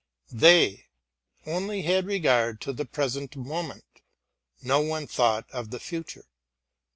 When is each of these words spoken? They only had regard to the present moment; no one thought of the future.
They 0.33 0.87
only 1.45 1.83
had 1.83 2.07
regard 2.07 2.59
to 2.61 2.73
the 2.73 2.85
present 2.85 3.35
moment; 3.35 4.01
no 4.63 4.79
one 4.81 5.05
thought 5.05 5.45
of 5.51 5.69
the 5.69 5.79
future. 5.79 6.25